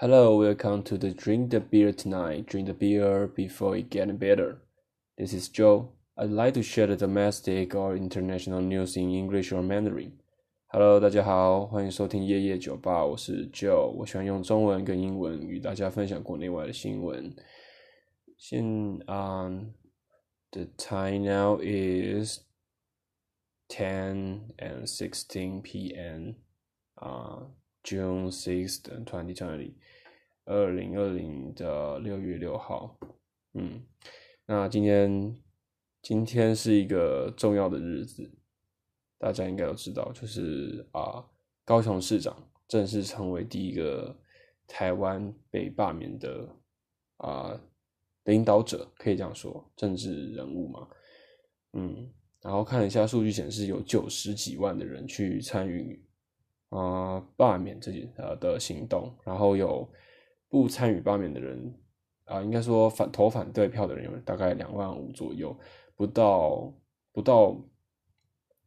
[0.00, 2.44] Hello, welcome to the Drink the Beer Tonight.
[2.44, 4.58] Drink the beer before it gets better.
[5.16, 5.88] This is Joe.
[6.18, 10.12] I'd like to share the domestic or international news in English or Mandarin.
[10.66, 13.86] Hello，大家好，欢迎收听夜夜酒吧，我是 Joe。
[13.86, 17.34] 我喜欢用中文跟英文与大家分享国内外的新闻。
[18.36, 18.62] 现
[19.06, 22.40] 啊、um,，the time now is
[23.66, 26.34] ten and sixteen p.m.
[26.96, 27.46] 啊、
[27.83, 29.73] June sixth, twenty twenty.
[30.45, 32.97] 二零二零的六月六号，
[33.53, 33.83] 嗯，
[34.47, 35.35] 那今天
[36.01, 38.29] 今天是一个重要的日子，
[39.19, 41.23] 大家应该都知道，就是啊，
[41.63, 42.35] 高雄市长
[42.67, 44.17] 正式成为第一个
[44.67, 46.49] 台湾被罢免的
[47.17, 47.61] 啊
[48.23, 50.87] 领导者，可以这样说，政治人物嘛，
[51.73, 56.03] 嗯，然后看一下数据显示，有九十几万的人去参与
[56.71, 59.87] 啊罢免这件呃的行动，然后有。
[60.53, 61.57] 不参与罢免的人
[62.25, 65.57] 啊、呃，应该说反投反对票的人有大概两万五左右，
[65.95, 66.69] 不到
[67.13, 67.55] 不到，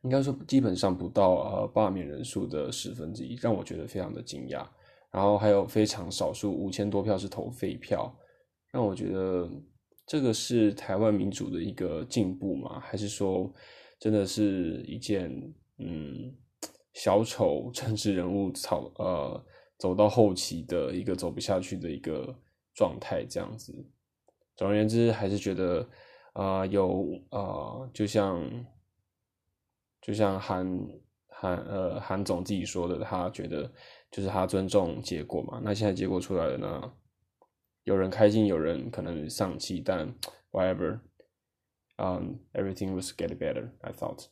[0.01, 4.67] 应该说基本上不到呃罢免人数的十分之一，让我觉得非常的惊讶。
[5.11, 8.11] 然后还有非常少数五千多票是投废票，
[8.73, 9.47] 让我觉得
[10.07, 12.81] 这个是台湾民主的一个进步吗？
[12.81, 13.53] 还是说
[13.99, 15.31] 真的是一件
[15.77, 16.35] 嗯
[16.95, 19.45] 小丑 政治人物草呃？
[19.77, 22.35] 走到后期的一个走不下去的一个
[22.75, 23.75] 状态，这样子。
[24.57, 25.87] 总而言之，还是觉得
[26.33, 28.65] 啊、有啊、就像
[30.01, 30.89] 就像韩
[31.27, 33.71] 韩呃韩总自己说的，他觉得
[34.13, 35.61] 就是他尊重结果嘛。
[35.63, 36.93] 那现在结果出来了呢，
[37.83, 40.15] 有人开心，有人可能丧气，但
[40.53, 41.01] whatever，
[41.97, 44.29] 嗯、，everything was get better，I thought。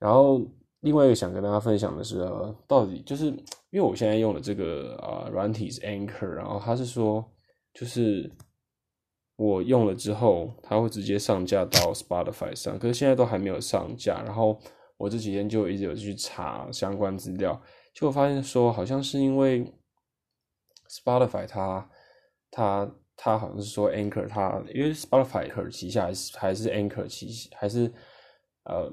[0.00, 0.42] 然后。
[0.86, 2.24] 另外一个想跟大家分享的是，
[2.68, 3.26] 到底就是
[3.70, 7.28] 因为我现在用的这个啊软体是 Anchor，然后他是说，
[7.74, 8.30] 就是
[9.34, 14.22] 我用了之后，它会直接上架到 Spotify 上，可是现在都还没有上架。
[14.22, 14.56] 然后
[14.96, 17.60] 我这几天就一直有去查相关资料，
[17.92, 19.64] 结果发现说，好像是因为
[20.88, 21.90] Spotify 它
[22.48, 27.92] 它它好像是说 Anchor 它，因为 Spotify 旗下还是还是 Anchor 旗下还是
[28.62, 28.88] 呃。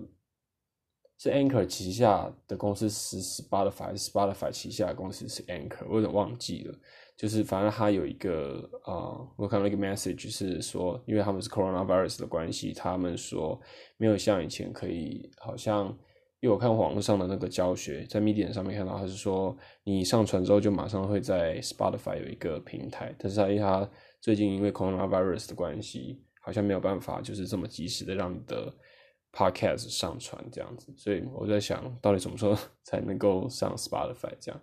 [1.18, 6.75] 是 Anchor 旗下的公司是 Spotify，Spotify 旗下的公司是 Anchor，我有点忘记了。
[7.16, 13.57] 就是反正它有一个啊、呃，我看到一个 message 是说，因为他们是 coronavirus 的关系，他们说
[13.97, 15.88] 没有像以前可以，好像
[16.41, 28.74] 因为我看网络上的那个教学，在 Medium 上面看到，他是说你上传之后就马上会在 Spotify 有一个平台，但是他因为他最近因为 coronavirus 的关系，好像没有办法就是这么及时的让你的。
[29.32, 34.60] Podcast 上传这样子，所以我在想到底什么时候才能够上 Spotify 这样。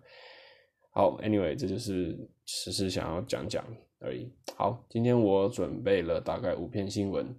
[0.89, 3.65] 好，Anyway，这就是只是想要讲讲
[3.99, 4.31] 而已。
[4.55, 7.35] 好，今天我准备了大概五篇新闻。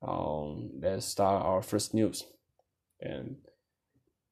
[0.00, 2.22] Um, let's start our first news.
[2.98, 3.36] And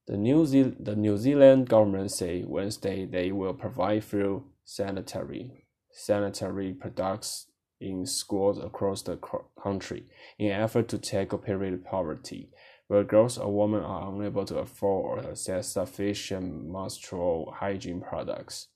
[0.05, 6.73] the New Zealand the New Zealand government say Wednesday they will provide free sanitary sanitary
[6.73, 7.45] products
[7.80, 9.16] in schools across the
[9.56, 10.04] country
[10.38, 12.48] in an effort to tackle period poverty,
[12.88, 18.66] where girls or women are unable to afford or access sufficient menstrual hygiene products。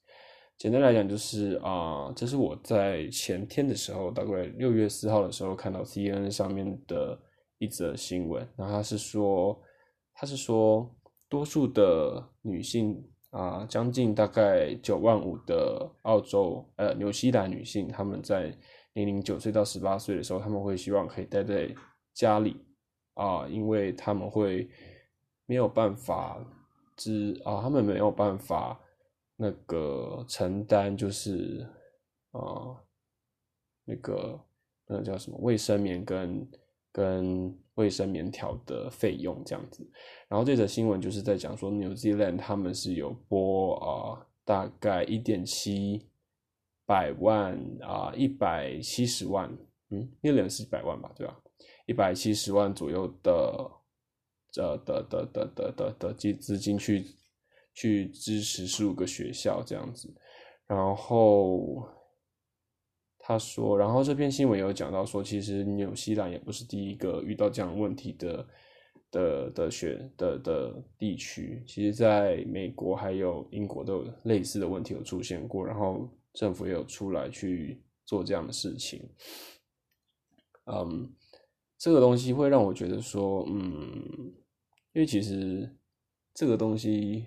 [0.57, 7.19] 简单来讲，就是啊、呃，这是我在前天的时候，大概六月四号的时候看到 CNN 上面的
[7.59, 8.49] 一则新闻。
[8.57, 9.61] 然后他是说，
[10.15, 10.89] 他是说，
[11.29, 18.57] 多数的女性啊、呃，将近大概九万五的澳洲呃纽西兰女性，她们在
[18.95, 21.69] 年龄九岁到十八岁的时候，他们会希望可以待在
[22.13, 22.57] 家里
[23.15, 24.69] 啊、因为他们会
[25.47, 26.45] 没有办法
[26.97, 28.81] 支啊，他们没有办法
[29.37, 31.65] 那个承担，就是
[32.33, 32.75] 啊
[33.85, 34.41] 那个
[34.87, 36.49] 那个叫什么卫生棉跟
[36.91, 39.89] 跟卫生棉条的费用这样子。
[40.29, 46.09] 然后这则新闻就是在讲说，New Zealand 他们是有拨啊大概一点七。
[46.87, 49.51] 百万啊，一百七十万，
[49.91, 51.41] 嗯，一两是百万吧，对吧？
[51.87, 53.33] 一百七十万左右的，
[54.57, 57.05] 呃的的的的的的资资金去
[57.75, 60.13] 去支持十五个学校这样子。
[60.67, 61.89] 然后
[63.19, 68.47] 他说，然后这篇新闻有讲到说，其实纽西兰也不是第一个遇到这样问题的
[69.11, 76.07] 的的学的的地区，其实在美国还有英国都有类似的问题有出现过，然后。
[76.35, 79.09] 政府也有出来去做这样的事情，
[80.67, 81.15] 嗯，
[81.79, 84.35] 这个东西会让我觉得说，嗯，
[84.93, 85.75] 因为其实
[86.35, 87.27] 这个东西，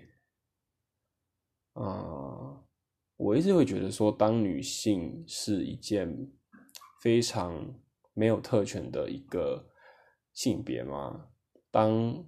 [1.72, 2.62] 啊、
[3.16, 6.30] 我一直会觉得说，当女性是一件
[7.00, 7.74] 非常
[8.12, 9.70] 没有特权的一个
[10.34, 11.28] 性别嘛。
[11.70, 12.24] 当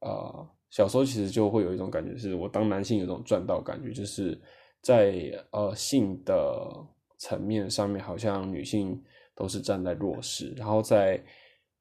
[0.00, 4.40] 呃小时候其实就会有一种感觉，是我当男性有种赚到感觉，就是
[4.82, 6.86] 在呃性的
[7.18, 9.02] 层面上面，好像女性
[9.34, 11.22] 都是站在弱势，然后在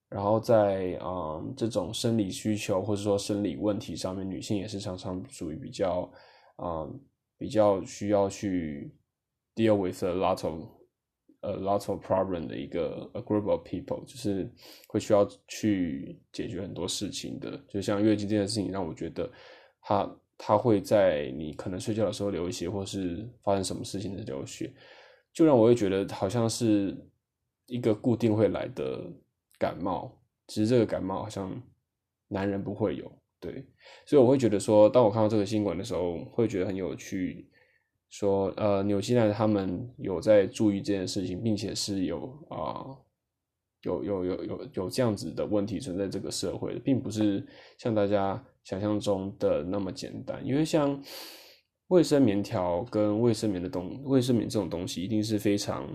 [0.09, 6.11] 然后在嗯这种生理需求或者说生理问题上面，女性也是常常属于比较
[6.57, 6.99] 嗯。
[7.41, 8.93] 比较需要去
[9.55, 10.61] deal with a lot of
[11.39, 14.51] a lot of problem 的一个 a group of people，就是
[14.89, 17.57] 会需要去解决很多事情的。
[17.69, 19.31] 就像月经这件事情，让我觉得
[19.79, 20.03] 它
[20.39, 24.74] 它会在你可能睡觉的时候流血，或是发生什么事情的流血，
[25.33, 26.97] 就让我会觉得好像是
[27.68, 29.03] 一个固定会来的
[29.57, 30.18] 感冒。
[30.47, 31.62] 其实这个感冒好像
[32.30, 33.12] 男人不会有。
[33.41, 33.65] 对，
[34.06, 37.47] 所以我会觉得说，当我看到这个新闻的时候，会觉得很有趣。
[38.09, 42.83] 说，呃，纽西兰他们有在注意这件事情，并且是有啊、
[43.83, 47.47] 有有有有有这样子的问题存在这个社会，并不是
[47.77, 50.45] 像大家想象中的那么简单。
[50.45, 51.01] 因为像
[51.88, 55.88] 卫生棉条跟卫生棉的东，卫生棉这种东西，一定是非常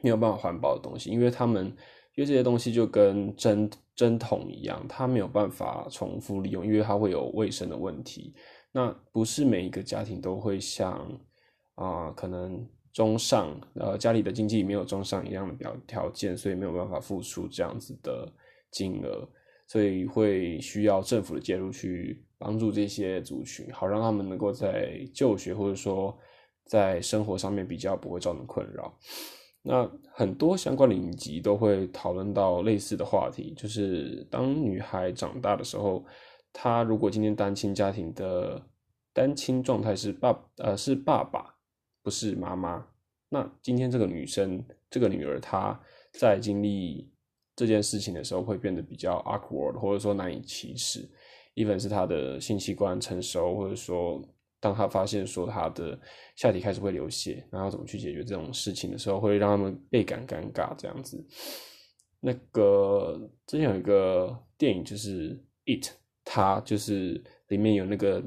[0.00, 1.76] 没有办法环保的东西，因为他们。
[2.16, 8.34] 因为这些东西就跟针针筒一样，它没有办法重复利用，因为它会有卫生的问题。
[8.72, 11.00] 那不是每一个家庭都会像
[11.76, 18.30] 啊、可能中上呃家里的经济没有中上一样的表条件，所以没有办法付出这样子的
[18.72, 19.26] 金额，
[19.70, 26.18] 所以会需要政府的介入去帮助这些族群，好让他们能够在就学或者说
[26.64, 28.92] 在生活上面比较不会造成困扰。
[29.62, 36.04] 那很多相关的影集都会讨论到类似的话题，就是当女孩长大的时候，
[36.52, 38.60] 她如果今天单亲家庭的
[39.12, 41.54] 单亲状态是爸呃是爸爸，
[42.02, 42.84] 不是妈妈，
[43.28, 45.80] 那今天这个女生这个女儿她
[46.10, 47.08] 在经历
[47.60, 51.06] 这件事情的时候会变得比较 awkward，或者说难以启齿
[51.56, 54.26] ，even 是他的性器官成熟，或者说。
[54.62, 55.98] 当他发现说他的
[56.36, 61.26] 下体开始会流血，然后怎么去解决这种事情的时候，会让他们倍感尴尬这样子。
[62.20, 65.34] 那个之前有一个电影就是
[65.64, 65.86] 《It》，
[66.26, 68.22] 他就是里面有那个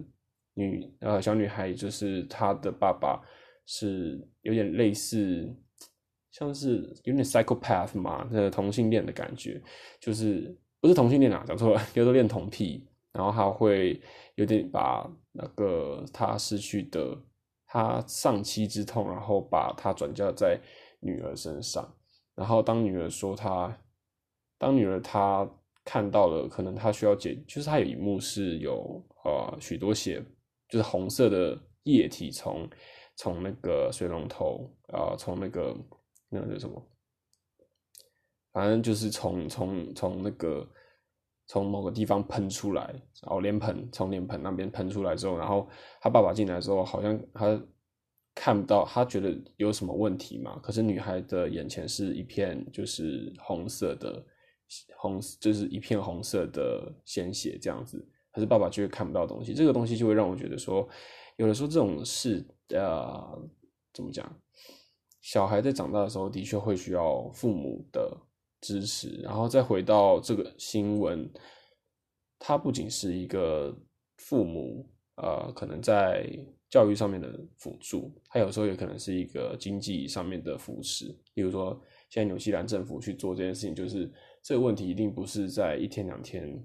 [0.56, 3.22] 女呃小女孩，就是她的爸爸
[3.68, 5.48] 是有点类似，
[6.34, 9.62] 像是有点 psychopath 嘛，那个同性恋的感觉，
[10.02, 12.86] 就是不是同性恋啊，讲错了，叫做恋童癖。
[13.14, 14.02] 然后他会
[14.34, 17.16] 有点把那个他失去的
[17.68, 20.60] 他丧妻之痛，然后把他转嫁在
[21.00, 21.88] 女儿身上。
[22.36, 23.78] 然后当女儿说他，
[24.58, 25.48] 当女儿她
[25.86, 30.20] 看到了，可能她需要解，就是她有一幕是有呃许多血，
[30.68, 32.68] 就是红色的液体从
[33.16, 35.78] 从那个水龙头啊、呃，从那个
[36.34, 36.82] 那个叫什么，
[38.52, 40.68] 反正就是从从从那个。
[41.46, 42.84] 从某个地方喷出来，
[43.22, 45.68] 然后脸盆从脸盆那边喷出来之后，然后
[46.00, 47.62] 他爸爸进来之后，好像他
[48.34, 50.58] 看不到，他觉得有什么问题嘛？
[50.64, 54.26] 可是女孩的眼前是一片就是红色的
[54.98, 59.54] 红，就是一片红色的鲜血这样子，可是爸爸却看不到东西。
[59.54, 60.88] 这个东西就会让我觉得说，
[61.36, 63.38] 有的时候这种事，呃，
[63.94, 64.26] 怎么讲？
[65.24, 68.16] 小孩在长大的时候，的确会需要父母的。
[68.66, 71.30] 支持，然后再回到这个新闻，
[72.40, 73.78] 它不仅是一个
[74.16, 76.26] 父母呃可能在
[76.70, 81.08] 教育上面的辅助，它有时候也可能是一个经济上面的扶持。
[81.34, 81.78] 例如说，
[82.10, 84.10] 现在纽西兰政府去做这件事情，就是
[84.42, 86.58] 这个问题一定不是在一天两天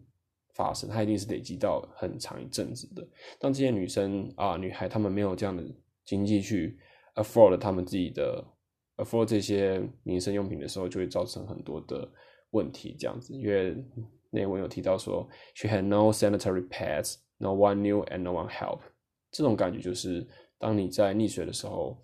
[0.54, 3.04] 发生，它一定是累积到很长一阵子的。
[3.40, 5.64] 当这些女生啊、女孩她们没有这样的
[6.04, 6.78] 经济去
[7.22, 8.44] afford 他们自己的。
[8.98, 12.10] afford 这些民生用品的时候，就会造成很多的
[12.50, 12.96] 问题。
[12.98, 13.76] 这样子，因为
[14.28, 18.80] 那文有提到说，she had no sanitary pads, no one knew and no one help。
[19.30, 20.26] 这种感觉就是，
[20.58, 22.02] 当你在溺水的时候，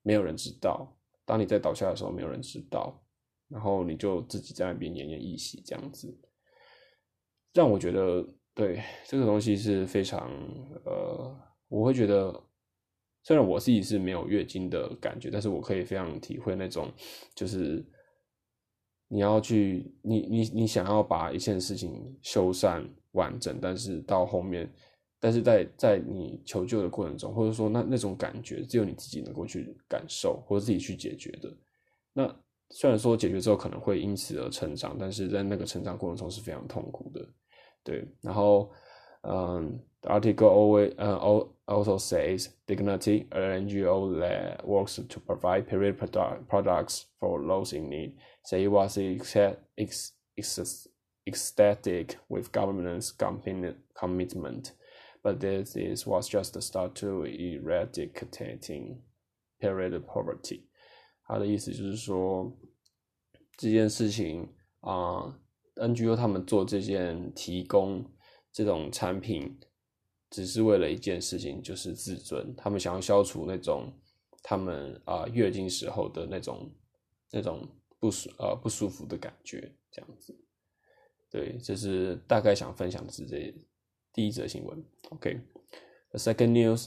[0.00, 2.98] 没有人知道；当你在倒下的时候，没有人知道。
[3.50, 6.18] 然后你就自己在那边奄奄一息，这样子，
[7.52, 10.26] 让我觉得，对这个东西是非常，
[10.86, 11.38] 呃，
[11.68, 12.42] 我会觉得。
[13.22, 16.90] 虽然我自己是没有月经的感觉，但是我可以非常体会那种，
[17.34, 17.84] 就是
[19.08, 24.72] 你要去，你你你想要把一件事情修缮完整，但是到后面，
[25.18, 31.54] 但是在在你求救的过程中，或者说那那种感觉，只有你自己能够去感受，或者自己去解决的。
[32.14, 32.34] 那
[32.70, 37.28] 虽然说解决之后可能会因此而成长，但是在那个成长过程中是非常痛苦的。
[37.84, 38.70] 对，然后
[39.22, 39.78] 嗯。
[40.01, 41.17] The article always, uh,
[41.67, 47.89] also says Dignity, an NGO that works to provide period produ products for those in
[47.89, 49.35] need, say it was ex
[49.77, 50.87] ex
[51.27, 54.73] ecstatic with government's commitment,
[55.23, 59.01] but this is, was just the start to eradicating
[59.59, 60.67] period poverty.
[61.27, 62.55] 他的意思就是说，
[63.57, 64.47] 这件事情
[64.81, 65.35] 啊、
[65.77, 68.05] 呃、，NGO 他们做这件提供
[68.51, 69.57] 这种产品，
[70.30, 72.54] 只是为了一件事情，就是自尊。
[72.56, 73.92] 他们想要消除那种
[74.42, 76.70] 他们啊、月经时候的那种
[77.30, 77.68] 那种
[77.98, 80.34] 不舒呃不舒服的感觉，这样子。
[81.30, 83.54] 对，这是大概想分享的是这
[84.12, 84.82] 第一则新闻。
[85.10, 86.86] OK，the、second news,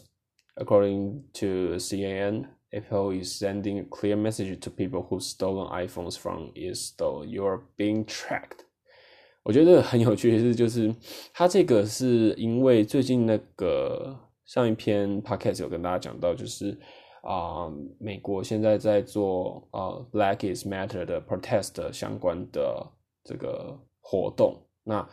[0.55, 2.47] according to CNN.
[2.73, 7.23] Apple is sending a clear message to people who stolen iPhones from its store.
[7.23, 8.65] You are being tracked.
[9.43, 10.93] 我觉得很有趣的是，就是
[11.33, 16.77] 它这个是因为最近那个上一篇 podcast 有跟大家讲到，就是
[17.21, 22.85] 啊、美国现在在做啊、Black is Matter 的 protest 相关的
[23.23, 25.07] 这个活动，那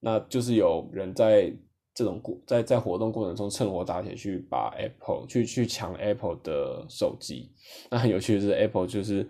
[0.00, 1.52] 那就是有人在。
[1.96, 7.52] 这种过在在活动过程中趁火打铁去把 Apple 去去抢 Apple 的手机，
[7.88, 9.24] 那很有趣的是 Apple 就是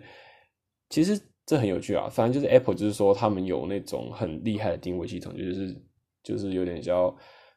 [0.89, 5.75] 其实这很有趣啊，反正就是 Apple 就是说他们有那种很厉害的定位系统，就是
[6.23, 7.15] 就是有点像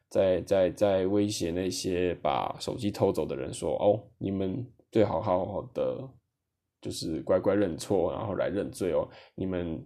[0.09, 6.07] 在在在威胁那些把手机偷走的人说哦，你们最好好好的
[6.81, 9.83] 就是乖乖认错，然后来认罪哦，你们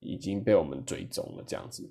[0.00, 1.88] 已经被我们追踪了这样子。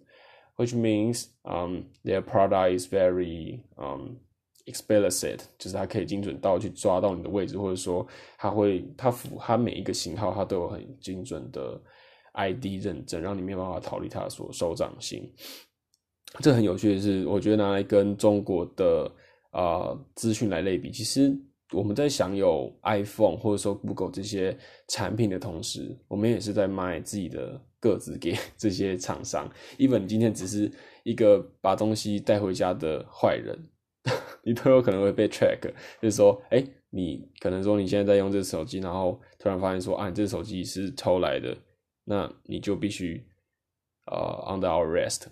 [0.55, 4.17] Which means, um, their product is very, um,
[4.65, 8.05] explicit，就是它可以精准到去抓到你的位置，或者说
[8.37, 11.81] 它会它符它每一个型号它都有很精准的
[12.33, 15.31] ID 认证，让你没有办法逃离它所手掌心。
[16.39, 19.11] 这很有趣的是，我觉得拿来跟中国的
[19.51, 21.35] 啊、资讯来类比，其实
[21.71, 27.61] 我们在享有 iPhone 或者说 Google 这些产品的同时，我们也是在卖自己的。
[27.83, 29.45] 个子给 这些厂商
[29.77, 30.71] ，even 你今天只是
[31.03, 33.59] 一个把东西带回家的坏人，
[34.43, 35.59] 你都有可能会被 track。
[36.01, 41.57] 就是说，哎、你可能说你现在在用这个手机，然后突然发现说，啊，你这个手机是偷来的，
[42.03, 43.25] 那你就必须
[44.05, 44.15] 呃、
[44.47, 45.23] ，under arrest。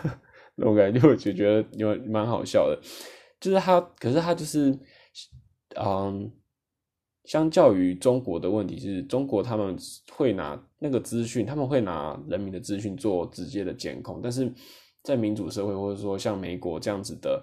[0.56, 2.80] 那我感觉就觉得有蛮好笑的，
[3.40, 4.78] 就是他，可是他就是，
[5.76, 6.32] 嗯。
[7.24, 9.76] 相较于中国的问题是，中国他们
[10.10, 14.52] 会拿那个资讯，他们会拿人民的资讯做直接的监控，但是
[15.04, 17.40] 在民主社会或者说像美国这样子的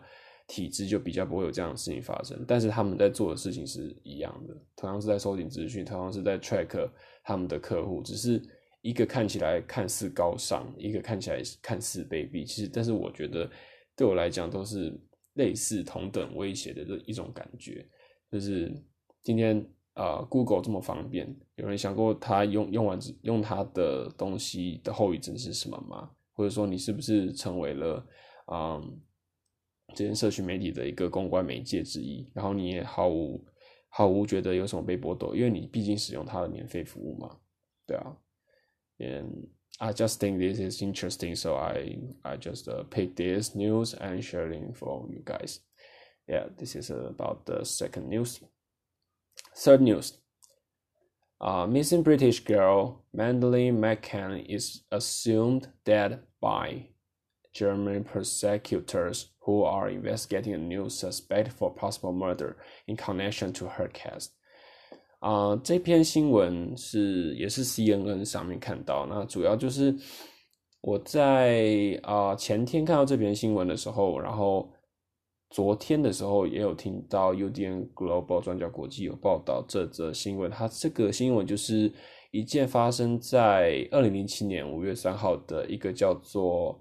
[0.49, 2.43] 体制，就比较不会有这样的事情发生。
[2.45, 6.89] 但是他们在做的事情是一样的，同样是在收集资讯，同样是在 track
[7.23, 8.41] 他们的客户，只是
[8.81, 12.43] 一个看起来看似高尚，一个看起来看似卑鄙。
[12.43, 13.49] 其实，但是我觉得
[13.95, 14.99] 对我来讲都是
[15.35, 17.85] 类似同等威胁的这一种感觉，
[18.31, 18.75] 就是。
[19.21, 19.63] 今天
[19.95, 26.09] 啊、，Google 这么方便，有人想过他用用完用他的东西的后遗症是什么吗？
[26.31, 28.07] 或者说你是不是成为了
[28.49, 29.01] 嗯，
[29.94, 32.30] 这些社群媒体的一个公关媒介之一？
[32.34, 33.44] 然后你也毫无
[33.88, 37.38] 毫无觉得有什么被剥夺，因为你毕竟使用它的免费服务嘛，
[37.86, 38.16] 对啊。
[38.98, 39.48] And
[39.78, 44.72] I just think this is interesting, so I I just pick this news and sharing
[44.72, 45.58] for you guys.
[46.26, 48.40] Yeah, this is about the second news.
[49.56, 50.12] Third news.
[51.40, 56.90] Uh, missing British girl Madeleine McCann is assumed dead by
[57.53, 63.89] German prosecutors who are investigating a new suspect for possible murder in connection to her
[63.89, 64.27] case.
[65.19, 69.95] 啊、这篇新闻是也是 CNN 上面看到，那主要就是
[70.81, 74.69] 我在啊、前天看到这篇新闻的时候，然后。
[75.51, 81.91] 昨天的时候也有听到 UDN Global 转角国际有报道这则新闻，它这个新闻就是
[82.29, 86.79] 一件发生在二零零七年五月三号的一个叫做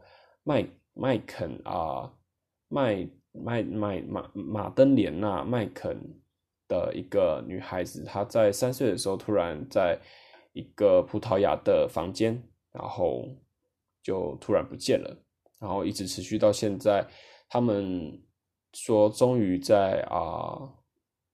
[0.49, 2.11] 麦麦肯啊
[2.69, 5.99] 麦麦麦马马登莲娜麦肯
[6.67, 10.01] 的一个女孩子，她在三岁的时候突然在
[10.55, 13.29] 一个葡萄牙的房间，然后
[14.03, 15.15] 就突然不见了，
[15.59, 17.07] 然后一直持续到现在，
[17.49, 18.19] 他们。
[18.75, 20.61] 说终于在啊、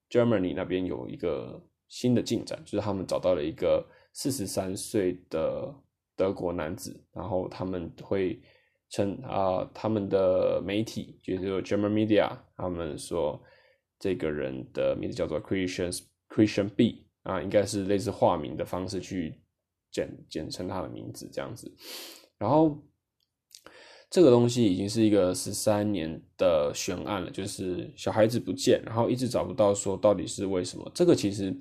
[0.09, 5.75] Germany 那边有一个新的进展，就是他们找到了一个四十三岁的
[6.15, 8.41] 德国男子，然后他们会
[8.95, 13.43] 称啊、他们的媒体就是 German media，他们说
[13.99, 19.41] 这个人的名字叫做 Christian Christian B 啊，应该是类似化名的方式去
[19.91, 21.71] 简简称他的名字这样子，
[22.39, 22.79] 然后。
[24.11, 30.89] 这个东西已经是一个十三年的悬案了，就是小孩子不见，然后一直找不到，说到底是为什么？
[30.95, 31.53] 这个其实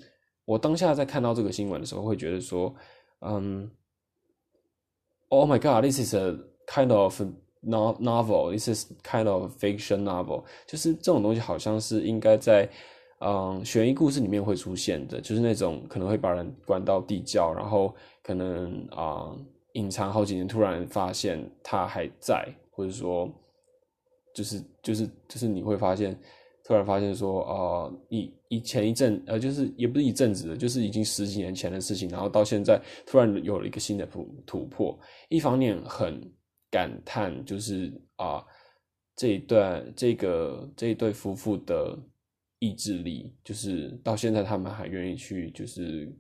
[0.46, 2.76] 我当下在看到这个新闻的时候，会觉得说，
[3.22, 3.72] 嗯
[5.30, 7.22] ，Oh my God，this is a kind of
[7.62, 12.70] novel，this is kind of fiction novel，就是这种东西好像是应该在
[13.20, 17.94] 嗯悬疑故事里面会出现的，就是那种可能会把人关到地窖，然后
[18.24, 19.36] 可能啊。
[19.74, 23.28] 隐藏好几年，突然发现他还在，或者说，
[24.32, 26.16] 就是就是就是你会发现，
[26.64, 34.96] 突然发现说，呃，以以前一阵，呃，就是也不是一阵子的，就是已经十几年前的事情，然后到现在突然有了一个新的突突破。
[35.28, 36.22] 一方面很
[36.74, 38.44] 感叹，就是啊、
[39.16, 41.96] 这一段这个这一对夫妇的
[42.58, 46.12] 意志力，就是到现在他们还愿意去，就是。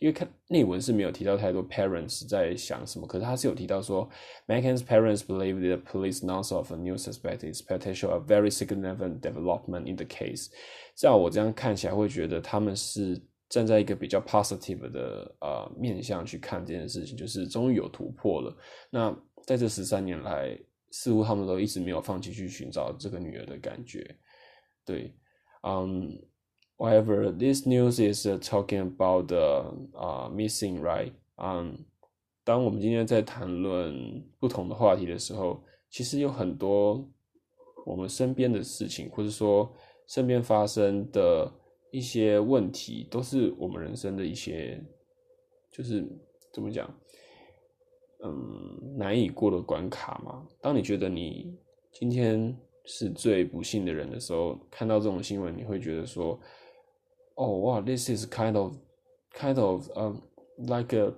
[0.00, 4.08] 因为看内文是没有提到太多 parents 在想什么，可是他是有提到说
[4.46, 9.90] ，Megan's parents believe the police knows of a new suspect is potential a very significant development
[9.90, 10.50] in the case。
[10.94, 18.56] 这样我这样看起来会觉得他们是站在一个比较 positive 的呃面向去看这件事情，就是终于有突破了。
[18.90, 19.10] 那
[19.48, 20.54] 在这十三年来，
[20.90, 24.14] 似乎他们都一直没有放弃去寻找这个女儿的感觉。
[24.84, 25.14] 对，
[25.62, 26.20] 嗯。
[26.80, 31.12] However, this news is talking about the uh, missing, right?
[31.34, 31.86] Um,
[32.44, 37.04] 当我们今天在谈论不同的话题的时候，其实有很多
[37.84, 39.74] 我们身边的事情，或者说
[40.06, 41.52] 身边发生的
[41.90, 44.80] 一些问题，都是我们人生的一些，
[45.72, 46.06] 就是
[46.52, 46.88] 怎么讲，
[48.24, 50.46] 嗯，难以过的关卡嘛。
[50.60, 51.56] 当你觉得你
[51.92, 56.38] 今天是最不幸的人的时候，看到这种新闻，你会觉得说。
[57.40, 58.72] 哦，哇，this is kind of,
[59.32, 60.16] kind of, um,
[60.56, 61.14] like a,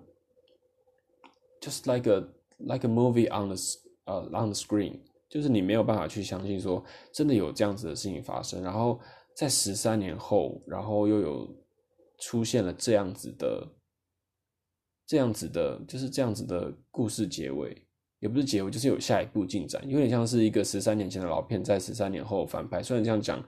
[1.62, 2.22] just like a,
[2.58, 3.56] like a movie on the,
[4.04, 4.98] uh, on the screen，
[5.30, 9.00] 就是你没有办法去相信说真的有这样子的事情发生，然后
[9.34, 11.48] 在十三年后，然后又有
[12.18, 13.66] 出现了这样子的，
[15.10, 17.76] 这样子的，就是这样子的故事结尾，
[18.20, 23.44] 也不是结尾，就是有下一步进展，有点像是一个十三年前的老片在十三年后翻拍，虽然这样讲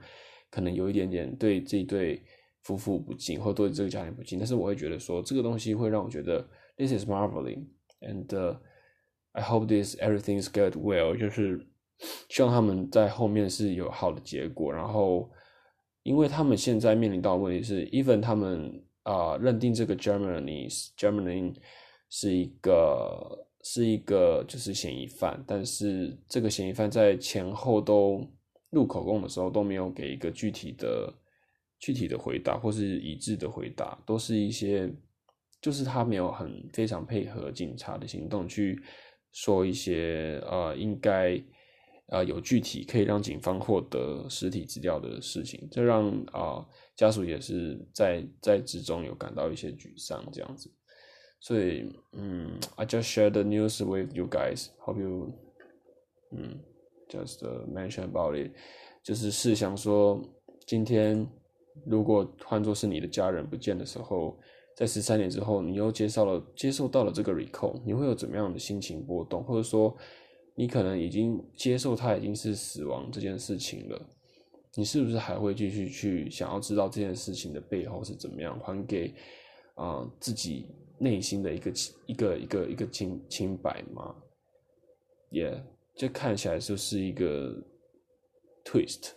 [0.51, 2.21] 可能有一点点对这一对。
[2.65, 6.41] 夫妇不敬，或对这个家庭不敬，但是我会觉得说，这个东西会让我觉得
[6.77, 8.57] this is marveling，and、
[9.33, 11.67] I hope this everything is good well，就是
[12.29, 14.71] 希望他们在后面是有好的结果。
[14.71, 15.29] 然后，
[16.03, 21.55] 因为他们现在面临到的问题是，even 他们啊、呃、认定这个 Germany Germany
[22.09, 28.27] 是一个是一个就是嫌疑犯，但是这个嫌疑犯在前后都
[28.71, 31.13] 录口供的时候都没有给一个具体的。
[31.79, 34.89] 具体的回答或是一致的回答，都是一些，
[35.59, 38.81] 就是他没有很非常配合警察的行动去
[39.33, 41.37] 说一些呃应该
[42.07, 50.69] 呃有具体可以让警方获得实体资料的事情，这让啊、家属也是在在之中有感到一些沮丧这样子，
[51.39, 55.31] 所以嗯，I just share the news with you guys，hope you
[56.31, 56.59] 嗯
[57.09, 58.51] just mention about it，
[59.03, 60.21] 就是试想说
[60.65, 61.27] 今天。
[61.87, 64.37] 如果换作是你的家人不见的时候，
[64.75, 69.43] 在十三年之后，你又接受了接受到了这个 recall，你会有怎么样的心情波动？
[69.43, 69.97] 或者说，
[70.53, 73.99] 你可能已经接受他已经是死亡这件事情了，
[74.75, 79.13] 你是不是还会继续去想要知道这件事情的背后是怎么样，还给
[79.75, 80.67] 啊、自己
[80.99, 81.71] 内心的一个
[82.05, 84.15] 一个一个一个清清白吗？
[85.29, 85.63] 也、yeah,
[85.95, 87.55] 这看起来就是一个
[88.63, 89.11] twist，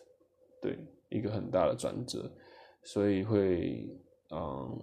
[0.63, 0.79] 对，
[1.11, 2.31] 一个很大的转折。
[2.85, 3.87] 所以会，
[4.31, 4.81] 嗯，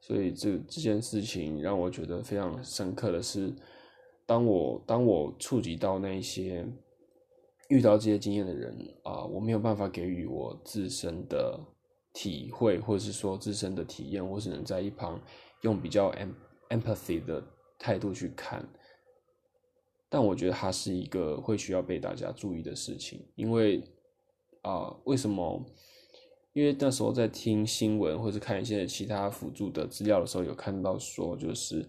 [0.00, 3.52] 所以这这件事情让我觉得非常深刻的是，
[4.26, 6.64] 当我当我触及到那一些
[7.68, 11.58] 遇到这些经验的人啊，我没有办法给予我自身的
[12.12, 15.20] 体会，或者是说自身的体验，我只能在一旁
[15.62, 16.12] 用比较
[16.68, 17.42] empathy 的
[17.78, 18.68] 态度去看。
[20.08, 23.82] 但我觉得它是一个会需要被大家注意的事情，因为
[24.62, 25.64] 啊，为什么？
[26.52, 31.84] 因为那时候在听新闻或者看一些其他辅助的资料的时候，有看到说，就是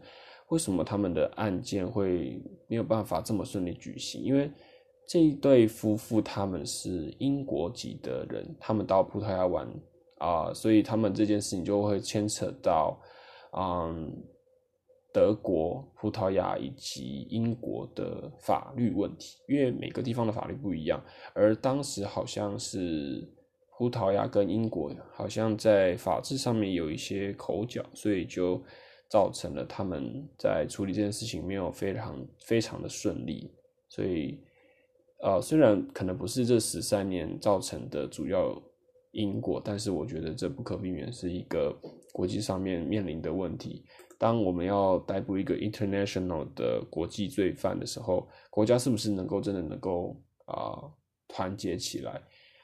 [0.49, 4.23] 为什么他们的案件会没有办法这么顺利举行？
[4.23, 4.51] 因为
[5.07, 9.67] 这一对夫妇他们是英国籍的人，他们到葡萄牙玩
[10.17, 12.99] 啊，所以他们这件事情就会牵扯到
[13.57, 14.11] 嗯
[15.13, 23.27] 德国、葡萄牙以及英国的法律问题，因为每个地方的法律不一样，而当时好像是。
[23.77, 28.57] 葡萄牙跟英国好像在法制上面有一些口角，所以就
[29.09, 33.51] 造成了他们在处理这件事情没有非常非常的顺利，
[33.89, 34.39] 所以，
[35.23, 38.61] 呃，虽然可能不是这十三年造成的主要
[39.11, 41.75] 因果，但是我觉得这不可避免是一个
[42.11, 43.85] 国际上面面临的问题。
[44.17, 50.91] 当我们要逮捕一个 international 的国际罪犯的时候，国家是不是能够真的能够啊
[51.27, 52.21] 团结起来？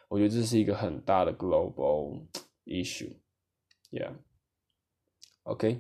[0.08, 2.22] 我觉得这是一个很大的 global
[2.66, 3.14] issue。
[3.90, 4.14] Yeah.
[5.44, 5.80] Okay.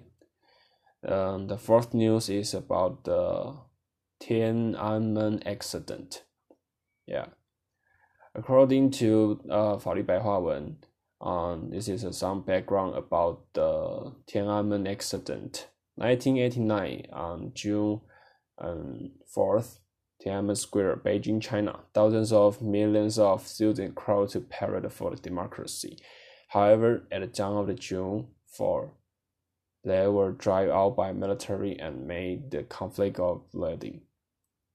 [1.03, 3.55] Um, the fourth news is about the
[4.19, 6.23] Tiananmen accident.
[7.06, 7.26] Yeah.
[8.34, 10.76] According to uh, 法律白话文。
[11.18, 15.68] Um, this is some background about the Tiananmen accident.
[15.94, 18.02] 1989, on June
[18.58, 19.78] um, 4th,
[20.22, 21.80] Tiananmen Square, Beijing, China.
[21.94, 25.98] Thousands of millions of students crowd to parade for democracy.
[26.48, 28.92] However, at the dawn of the June 4,
[29.84, 34.02] they were driven out by military and made the conflict of bloody.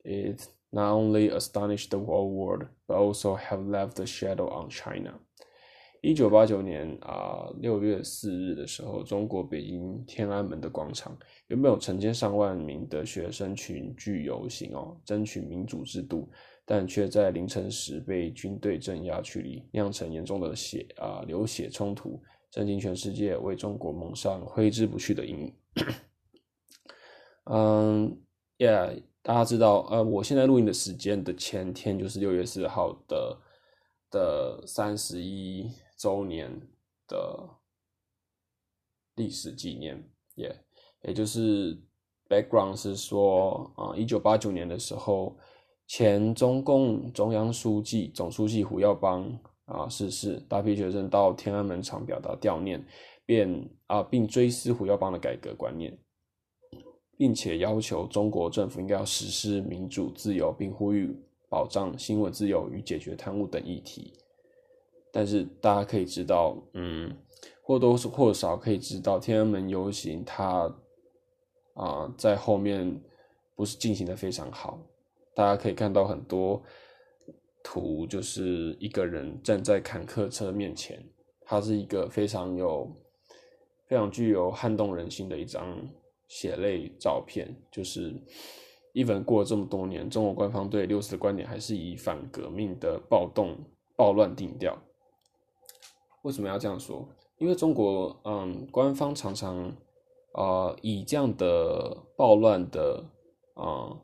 [0.04, 5.19] It not only astonished the whole world, but also have left a shadow on China.
[6.03, 16.29] 一九八九年啊，六月四日的时候，中国北京天安门的广场原本有成千上万名的学生群聚游行哦，争取民主制度，
[16.67, 25.55] 但却在凌晨时被军队镇压驱离，酿成严重的血啊流血冲突，震惊全世界，为中国蒙上挥之不去的阴影。
[27.51, 28.21] 嗯
[28.59, 33.37] ，Yeah，大家知道，呃，我现在录音的时间的前天就是六月四号的
[34.09, 35.69] 的三十一。
[35.99, 36.51] 周年
[37.09, 37.49] 的
[39.15, 40.55] 历史纪念，也、
[41.01, 41.75] 也就是
[42.29, 45.35] background 是说啊，一九八九年的时候，
[45.87, 49.27] 前中共中央书记、总书记胡耀邦
[49.65, 52.87] 啊逝世，大批学生到天安门场表达悼念，
[53.25, 55.99] 并啊并追思胡耀邦的改革观念，
[57.17, 61.17] 并且要求中国政府应该要实施民主自由，并呼吁
[61.49, 64.13] 保障新闻自由与解决贪污等议题。
[65.11, 67.17] 但是大家可以知道，嗯，
[67.63, 70.71] 或多或少可以知道，天安门游行它
[71.73, 73.01] 啊、在后面
[73.55, 74.79] 不是进行的非常好。
[75.35, 76.63] 大家可以看到很多
[77.63, 81.03] 图，就是一个人站在坦克车面前，
[81.45, 82.91] 它是一个非常有、
[83.87, 85.79] 非常具有撼动人心的一张
[86.29, 87.55] 血泪照片。
[87.71, 88.15] 就是
[88.95, 93.57] ，even 过了这么多年，中国官方对六四的观点还是以反革命的暴动、
[93.97, 94.77] 暴乱定调。
[96.23, 97.09] 为什么要这样说？
[97.39, 99.65] 因为中国，嗯，官方常常，
[100.33, 103.05] 啊、呃，以这样的暴乱的，
[103.55, 103.95] 啊、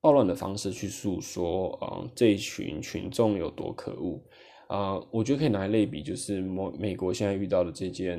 [0.00, 4.20] 暴乱的方式去诉说，啊、呃，这一群群众有多可恶，
[4.66, 8.18] 啊、我觉得可以拿来类比，就是美美国现在遇到的这件，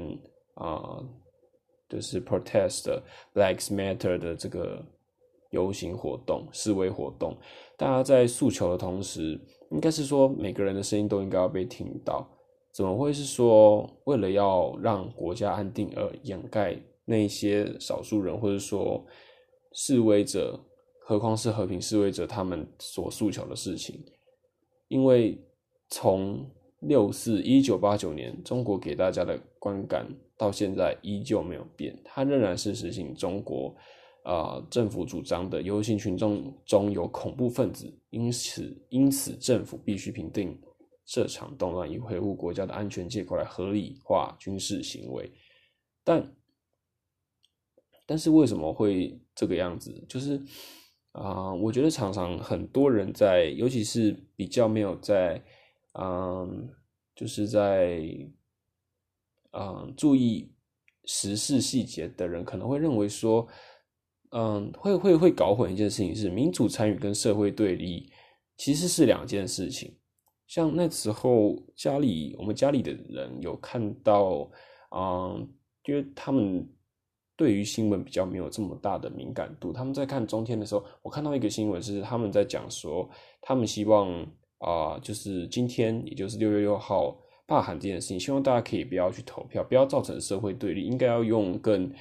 [0.53, 1.03] 啊、
[1.93, 2.99] 就是 protest
[3.35, 4.83] Blacks Matter 的这个
[5.51, 7.37] 游行活动、示威活动，
[7.77, 12.27] 大家在诉求的同时，应该是说每个人的声音都应该要被听到。
[12.71, 16.75] 怎么会是说为了要让国家安定而掩盖
[17.05, 19.05] 那些少数人，或者说
[19.73, 20.59] 示威者，
[21.05, 24.03] 何况是和平示威者他们所诉求的事情？
[24.87, 25.39] 因为
[25.89, 33.75] 从六四一九八九年中国给大家的观感到现在依旧没有变，它仍然是实行中国
[34.23, 40.59] 啊、呃、政府主张的游行群众中有恐怖分子，因此因此政府必须评定。
[41.05, 45.29] 这场动乱以维护国家的安全借口来合理化军事行为，
[46.01, 46.33] 但
[48.05, 50.05] 但是为什么会这个样子？
[50.07, 50.41] 就是
[51.11, 55.43] 啊、我觉得常常很多人在，尤其是比较没有在，
[55.99, 56.67] 嗯、
[57.13, 58.01] 就是在，
[59.53, 60.51] 嗯、注意
[61.05, 63.47] 时事细节的人，可能会认为说，
[64.31, 68.11] 嗯、会会会搞混一件事情，是民主参与跟社会对立
[68.57, 69.95] 其实是两件事情。
[70.47, 74.49] 像那时候家里，我们家里的人有看到，
[74.95, 75.47] 嗯，
[75.85, 76.67] 因为他们
[77.35, 79.73] 对于新闻比较没有这么大的敏感度。
[79.73, 83.09] 他们在看中天的时候，我看到一个新闻是他们在讲说，
[83.41, 84.25] 他们希望
[84.59, 91.91] 啊、就是今天，也就是六月六号罢韩这件事情，希望大家可以不要去投票，不要造成社会对立，应该要用更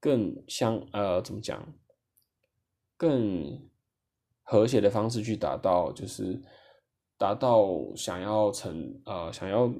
[0.00, 1.74] 更相呃怎么讲，
[2.96, 3.60] 更
[4.42, 6.40] 和谐的方式去达到，就是。
[7.18, 9.72] 达到想要成呃想要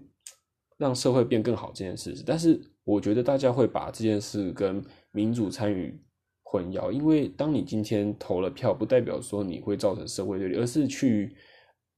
[0.76, 6.00] 让社会变更好这件事，但是我觉得大家会把这件事跟民主参与
[6.44, 11.34] 混淆，因为当你今天投了票，不代表说你会造成社会对立，而是去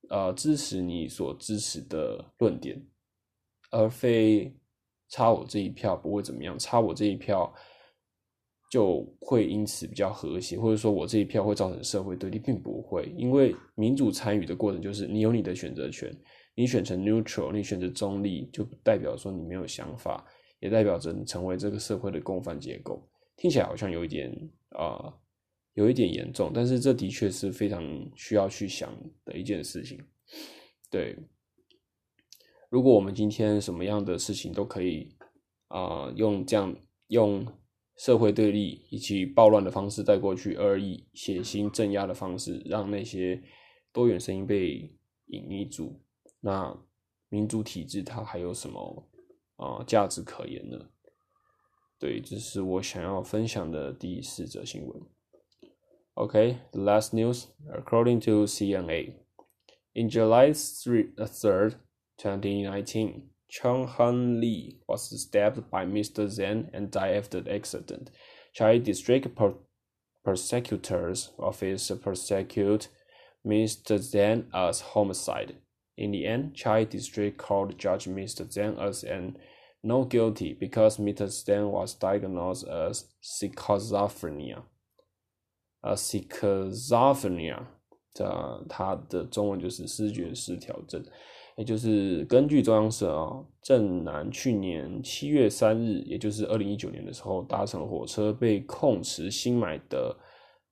[0.09, 2.83] 呃支持你所支持的论点，
[3.70, 4.55] 而非
[5.09, 7.53] 差我这一票不会怎么样，差我这一票
[8.70, 16.12] 就会因此比较和谐，或者说我这一票会造成社会对立，并不会，因为民主参与的过程就是你有你的选择权，
[16.55, 20.27] 你选成 neutral，你选择中立，就代表说你没有想法，
[20.59, 23.09] 也代表着你成为这个社会的共犯结构。
[23.37, 24.33] 听起来好像有一点
[24.70, 25.12] 啊、
[25.74, 27.83] 有一点严重，但是这的确是非常
[28.16, 28.92] 需要去想
[29.24, 30.00] 的一件事情。
[30.90, 31.16] 对，
[32.74, 35.14] 如果我们今天什么样的事情都可以
[35.68, 36.74] 啊、用这样
[37.06, 37.46] 用
[37.96, 43.40] 社会对立以及暴乱的方式带过去，而以血腥镇压的方式让那些
[43.92, 44.92] 多元声音被
[45.26, 46.00] 隐匿住，
[46.40, 46.76] 那
[47.28, 49.08] 民主体制它还有什么
[49.54, 50.88] 啊价值可言呢？
[52.00, 55.00] 对，这是我想要分享的第四则新闻。
[56.14, 59.12] OK，the last news, according to CNA.
[59.92, 61.74] In July 3rd,
[62.17, 66.25] 2019, Chung Han Lee was stabbed by Mr.
[66.28, 68.12] Zhang and died after the accident.
[68.56, 69.28] Chiayi District
[70.23, 72.88] Prosecutor's Office prosecuted
[73.45, 73.97] Mr.
[73.97, 75.56] Zhang as homicide.
[75.97, 78.45] In the end, Chiayi District Court judged Mr.
[78.45, 79.38] Zhang as an
[79.84, 81.28] not guilty because Mr.
[81.28, 84.63] Zhang was diagnosed as schizophrenia.
[85.84, 87.65] A schizophrenia.
[88.13, 91.04] 这它的中文就是思觉失调症，
[91.57, 100.17] 也就是根据中央社啊，郑南去年七月三日，也就是二零一九年的时候，搭乘火车被控持新买的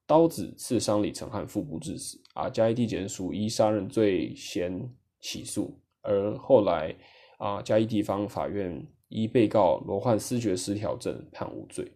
[0.06, 6.94] 刀子刺伤李承翰腹部致死，啊，嘉义地检署依杀人罪先起诉，而后来
[7.38, 11.92] 啊，嘉义地方法院依被告罗患思觉失调症判无罪。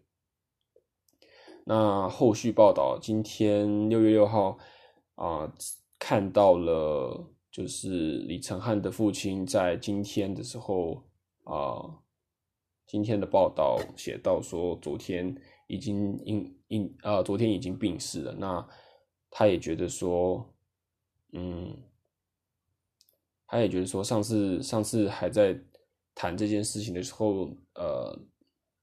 [1.65, 4.59] 那后续报道，今天六月六号。
[5.19, 5.51] 啊、
[5.99, 11.03] 看到了，就是李承翰的父亲在今天的时候
[11.45, 11.89] 啊、
[12.87, 15.35] 今天的报道写到说，昨天
[15.67, 18.35] 已经因因啊，昨天已经病逝了。
[18.35, 18.69] 那
[19.31, 20.55] 他也觉得说，
[21.33, 21.75] 嗯，
[23.47, 25.59] 他也觉得说，上次上次还在
[26.15, 28.21] 谈这件事情的时候，呃，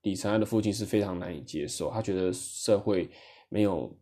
[0.02, 3.08] 李承翰的父亲是非常难以接受，他觉得社会
[3.48, 3.96] 没有。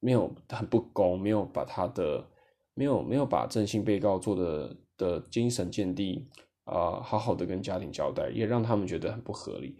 [0.00, 2.24] 没有很不公，没有把他的
[2.78, 6.24] 没有没有把郑姓被告做的的精神鉴定
[6.62, 9.76] 啊、好好的跟家庭交代，也让他们觉得很不合理。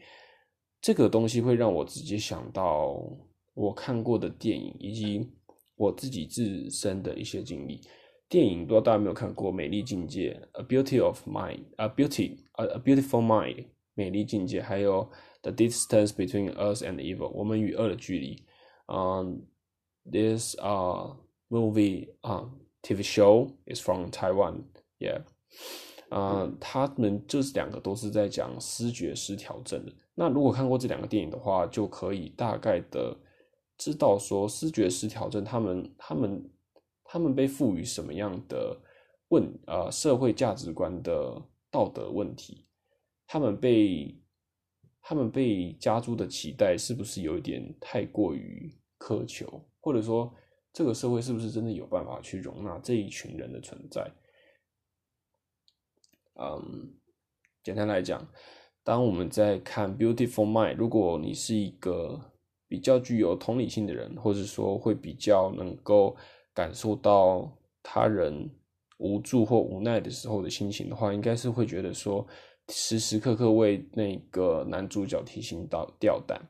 [0.81, 3.01] 这个东西会让我直接想到
[3.55, 5.31] 我看过的电影，以及
[5.77, 7.81] 我自己自身的一些经历。
[8.29, 13.55] 电影不知道大家有没有看过《美丽境界》（A Beauty of Mind） 啊，《Beauty》啊，《A Beautiful Mind》
[13.95, 15.05] 美丽境界，还有
[15.43, 18.43] 《The Distance Between Us and Evil》我们与恶的距离，
[18.87, 19.47] 嗯。
[20.11, 21.17] This uh
[21.51, 22.49] movie uh
[22.89, 24.63] TV show is from Taiwan,
[24.99, 25.21] yeah.
[26.09, 29.93] 啊、uh，他们这两个都是在讲思觉失调症的。
[30.15, 33.15] 那如果看过这两个电影的话，就可以大概的
[33.77, 36.51] 知道说思觉失调症他们他们
[37.05, 38.75] 他们被赋予什么样的
[39.29, 42.65] 问呃社会价值观的道德问题，
[43.27, 44.19] 他们被
[45.03, 49.63] 他们被加诸的期待是不是有一点太过于苛求？
[49.79, 50.35] 或者说，
[50.79, 54.09] 这个社会是不是真的有办法去容纳这一群人的存在？
[56.35, 56.95] 嗯，
[57.65, 58.25] 简单来讲，
[58.85, 62.31] 当我们在看《Beautiful Mind》，如果你是一个
[62.69, 66.17] 比较具有同理心的人，或者说会比较能够
[66.55, 68.49] 感受到他人
[68.99, 72.25] 无助或无奈的时候的心情的话，应该是会觉得说，
[72.69, 76.41] 时时刻刻为那个男主角提心吊吊胆。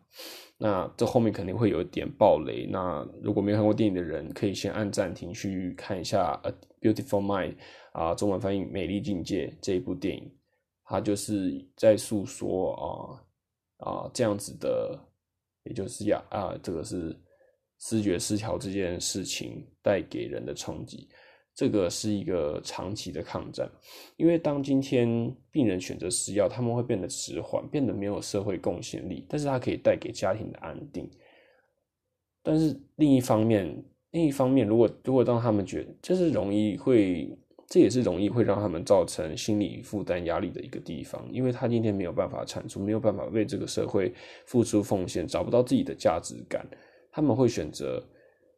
[0.61, 2.67] 那这后面肯定会有一点暴雷。
[2.67, 7.55] 那如果没有看过电影的人，可以先按暂停去看一下《A Beautiful Mind》
[7.93, 10.29] 啊，中文翻译《美丽境界》这一部电影，
[10.85, 12.75] 它就是在诉说
[13.79, 14.99] 啊啊这样子的，
[15.63, 17.17] 也就是呀啊，这个是
[17.79, 21.09] 视觉失调这件事情带给人的冲击。
[21.59, 23.68] 这个是一个长期的抗战，
[24.16, 31.11] 因为当今天病人选择吃药，他们会变得迟缓，变得没有社会贡献力，但是它可以带给家庭的安定。
[32.44, 44.14] 但是另一方面，另一方面，如果如果当他们觉得这是容易会，这也是容易会让他们造成心理负担压力的一个地方，因为他今天没有办法产出，没有办法为这个社会
[44.47, 46.64] 付出奉献，找不到自己的价值感，
[47.11, 48.01] 他们会选择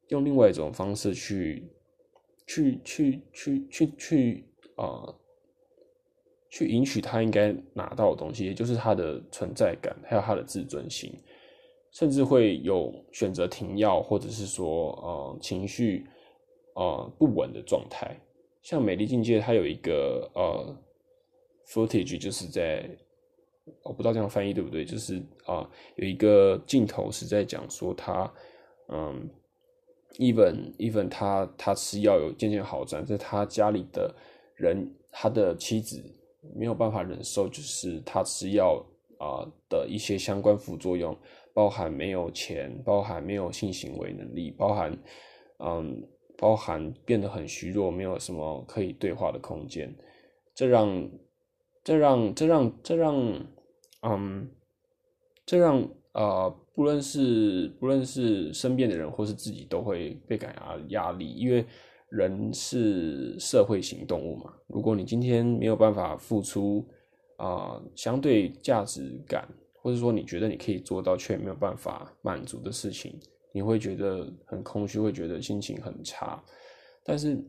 [0.08, 1.66] 用另外一种方式去。
[2.50, 5.06] 去去去去去啊、
[6.48, 11.12] 去赢取他应该拿到的东西，也就是他的存在感，还有他的自尊心，
[11.92, 16.04] 甚至会有选择停药，或者是说呃情绪
[16.74, 18.18] 呃不稳的状态。
[18.62, 20.76] 像《美丽境界》，它有一个呃
[21.68, 22.90] footage，就是在
[23.84, 28.32] 我不知道这样翻译对不对，就是啊，有一个镜头是在讲说他，
[28.88, 29.30] 嗯
[30.18, 34.14] ，even even 他他吃药有渐渐好转，在他家里的
[34.54, 36.02] 人，他的妻子
[36.54, 38.84] 没有办法忍受，就是他吃药
[39.18, 41.16] 啊的一些相关副作用，
[41.52, 44.96] 包含没有钱，包含没有性行为能力，包含
[45.58, 46.02] 嗯，
[46.36, 49.94] 包含变得很虚弱，没有什么可以对话的空间，
[50.54, 51.10] 这让。
[51.82, 53.16] 这让这让这让，
[54.02, 54.50] 嗯，
[55.46, 61.64] 这让呃，不论是不论是身边的人或是自己，都会倍感压压力，因为
[62.08, 64.52] 人是社会型动物嘛。
[64.66, 66.84] 如果你今天没有办法付出
[67.36, 69.48] 啊，相对价值感，
[69.80, 73.16] 或者说你觉得你可以做到却没有办法满足的事情，
[73.52, 76.42] 你会觉得很空虚，会觉得心情很差。
[77.04, 77.40] 但是，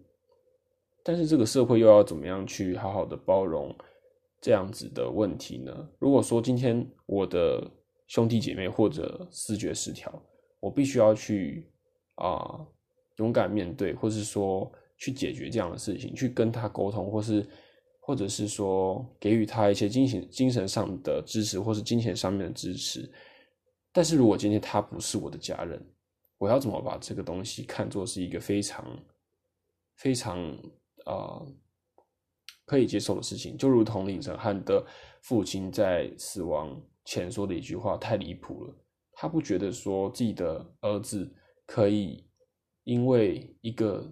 [1.03, 3.75] 但是这个社会又要怎么样去好好的包容？
[4.39, 5.89] 这样子的问题呢？
[5.99, 7.69] 如果说今天我的
[8.11, 10.11] 兄弟姐妹或者思觉失调，
[10.59, 11.65] 我必须要去
[12.15, 12.59] 啊、
[13.15, 17.47] 勇敢面对，或是说去解决这样的事情，去跟他沟通，或是
[18.01, 23.09] 或者是说给予他一些精神精神上的支持，或是金钱上面的支持。
[23.93, 25.81] 但是如果今天他不是我的家人，
[26.37, 28.85] 我要怎么把这个东西看作是一个非常
[29.95, 30.37] 非常
[31.05, 31.41] 啊？
[32.71, 34.81] 可以接受的事情，就如同李承翰的
[35.21, 38.73] 父亲在死亡前说的一句话：“太离谱了。”
[39.11, 41.29] 他不觉得说自己的儿子
[41.65, 42.25] 可以
[42.85, 44.09] 因为一个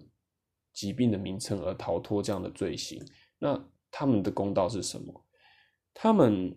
[0.74, 3.02] 疾病的名称而逃脱这样的罪行。
[3.38, 3.58] 那
[3.90, 5.26] 他们的公道是什么？
[5.94, 6.54] 他们，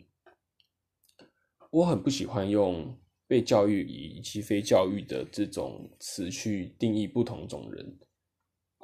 [1.71, 7.97] 我很不喜欢用被教育以及非教育的这种词去定义不同种人，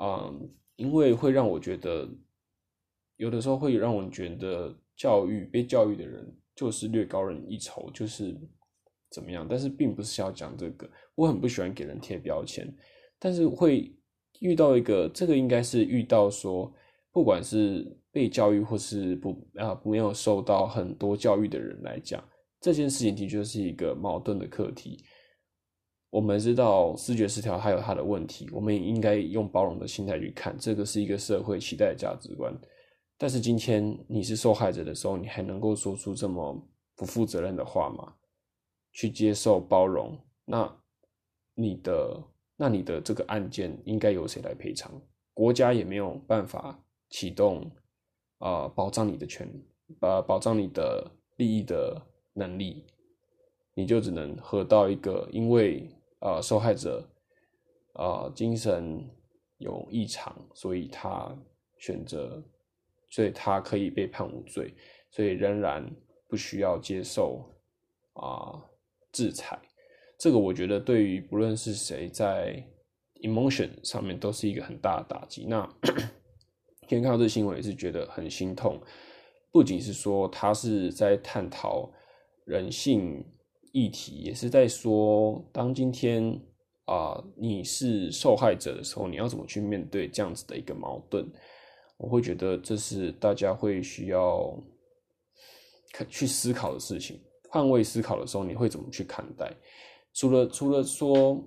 [0.01, 2.09] 嗯，因为会让我觉得。
[3.19, 8.33] 有的时候会让我觉得教育被教育的人就是略高人一筹，就是
[9.11, 9.45] 怎么样？
[9.47, 10.89] 但是并不是要讲这个。
[11.15, 12.73] 我很不喜欢给人贴标签，
[13.19, 13.93] 但是会
[14.39, 16.73] 遇到一个，这个应该是遇到说，
[17.11, 22.23] 不管是被教育或是不啊没有受到很多教育的人来讲，
[22.61, 25.03] 这件事情的确是一个矛盾的课题。
[26.09, 32.57] 我们知道视觉失调还有它的问题，我们也应该用包容的心态去看，这个是一个社会期待的价值观。
[33.21, 36.57] 但是今天你是受害者的时候，你还能够说出这么
[36.95, 38.15] 不负责任的话吗？
[38.93, 40.73] 去接受包容，那
[41.53, 42.23] 你的
[42.55, 44.89] 那你的这个案件应该由谁来赔偿？
[45.33, 47.69] 国家也没有办法启动
[48.37, 49.51] 啊、保障你的权，
[49.99, 51.05] 呃，保障你的
[51.35, 52.01] 利益的
[52.31, 52.85] 能力，
[53.73, 57.05] 你就只能合到一个，因为啊、受害者
[57.95, 59.05] 啊、精神
[59.57, 61.37] 有异常，所以他
[61.79, 62.41] 选择。
[63.09, 64.73] 所以他可以被判无罪，
[65.09, 65.89] 所以仍然
[66.27, 67.43] 不需要接受
[68.13, 68.61] 啊、
[69.11, 69.59] 制裁。
[70.17, 72.61] 这个我觉得对于不论是谁在
[73.21, 75.45] emotion 上面都是一个很大的打击。
[75.47, 75.67] 那
[76.81, 78.81] 今 天看到这新闻也是觉得很心痛，
[79.51, 81.89] 不仅是说他是在探讨
[82.45, 83.25] 人性
[83.71, 86.39] 议题，也是在说当今天
[86.85, 91.23] 啊、你是受害者的时候，你要怎么去面对这样子的一个矛盾。
[91.99, 94.57] 我会觉得这是大家会需要
[96.09, 97.19] 去思考的事情。
[97.49, 99.53] 换位思考的时候，你会怎么去看待？
[100.13, 101.37] 除了除了说，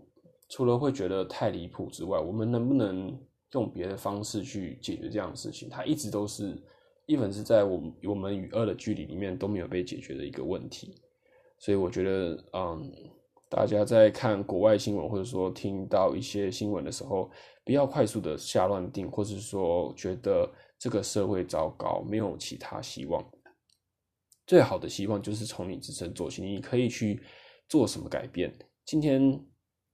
[0.50, 3.18] 除了会觉得太离谱之外，我们能不能
[3.52, 5.70] 用别的方式去解决这样的事情？
[5.70, 6.62] 它一直都是
[7.06, 10.94] 一本是在我们我们与恶的距离里面都没有被解决的一个问题。
[11.58, 12.92] 所以我觉得，嗯。
[13.54, 17.30] 大家在看国外新闻，或者说听到一些新闻的时候，
[17.62, 23.22] 不要快速的下乱定，或者说觉得这个社会糟糕，没有其他希望。
[24.46, 27.22] 最好的希望就是从你自身做起，你可以去
[27.68, 28.50] 做什么改变。
[28.86, 29.38] 今天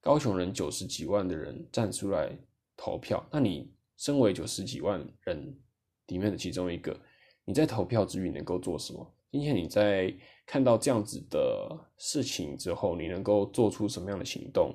[0.01, 2.39] 高雄人九十几万的人站出来
[2.77, 5.59] 投票，那你身为九十几万人
[6.07, 6.97] 里面的其中一个，
[7.45, 9.15] 你在投票之余能够做什么？
[9.33, 10.15] 今天你在
[10.49, 14.75] 看到这样子的事情之后，你能够做出什么样的行动，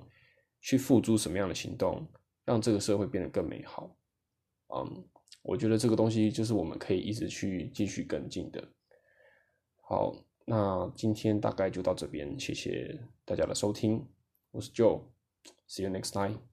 [0.62, 2.08] 去付诸什么样的行动，
[2.45, 3.97] 让这个社会变得更美好？
[4.76, 5.04] 嗯，
[5.41, 8.64] 我觉得这个东西就是我们可以一直去继续跟进的。
[9.82, 12.95] 好，那今天大概就到这边，谢谢
[13.26, 14.08] 大家的收听，
[14.52, 16.53] 我是 Joe，See you next time。